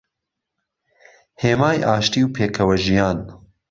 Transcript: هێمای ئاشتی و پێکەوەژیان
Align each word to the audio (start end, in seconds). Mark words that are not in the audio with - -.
هێمای 1.43 1.83
ئاشتی 1.87 2.21
و 2.25 2.33
پێکەوەژیان 2.35 3.19